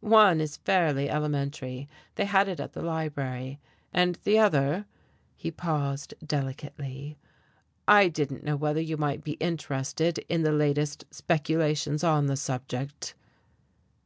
"One 0.00 0.38
is 0.42 0.58
fairly 0.58 1.08
elementary. 1.08 1.88
They 2.16 2.26
had 2.26 2.46
it 2.46 2.60
at 2.60 2.74
the 2.74 2.82
library. 2.82 3.58
And 3.90 4.18
the 4.24 4.38
other" 4.38 4.84
he 5.34 5.50
paused 5.50 6.12
delicately, 6.22 7.16
"I 7.88 8.08
didn't 8.08 8.44
know 8.44 8.54
whether 8.56 8.82
you 8.82 8.98
might 8.98 9.24
be 9.24 9.38
interested 9.40 10.18
in 10.28 10.42
the 10.42 10.52
latest 10.52 11.06
speculations 11.10 12.04
on 12.04 12.26
the 12.26 12.36
subject." 12.36 13.14